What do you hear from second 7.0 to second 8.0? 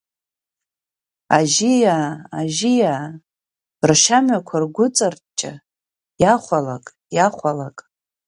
иахәалак…